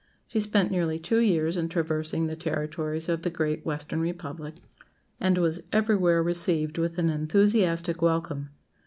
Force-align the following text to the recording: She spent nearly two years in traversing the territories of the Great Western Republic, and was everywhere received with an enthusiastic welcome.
She 0.25 0.39
spent 0.39 0.71
nearly 0.71 0.97
two 0.97 1.19
years 1.19 1.55
in 1.55 1.69
traversing 1.69 2.25
the 2.25 2.35
territories 2.35 3.07
of 3.07 3.21
the 3.21 3.29
Great 3.29 3.63
Western 3.63 3.99
Republic, 3.99 4.55
and 5.19 5.37
was 5.37 5.61
everywhere 5.71 6.23
received 6.23 6.79
with 6.79 6.97
an 6.97 7.11
enthusiastic 7.11 8.01
welcome. 8.01 8.49